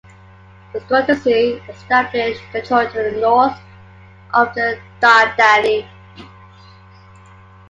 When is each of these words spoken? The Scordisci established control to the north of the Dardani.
The 0.73 0.79
Scordisci 0.79 1.69
established 1.69 2.41
control 2.51 2.87
to 2.87 2.91
the 3.03 3.21
north 3.21 3.55
of 4.33 4.51
the 4.55 4.79
Dardani. 4.99 5.87